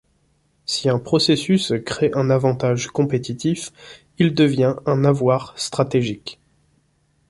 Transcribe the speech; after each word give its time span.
Si 0.65 0.89
un 0.89 0.97
processus 0.97 1.73
crée 1.85 2.09
un 2.15 2.31
avantage 2.31 2.87
compétitif, 2.87 3.69
il 4.17 4.33
devient 4.33 4.77
un 4.87 5.05
avoir 5.05 5.53
stratégique. 5.59 6.39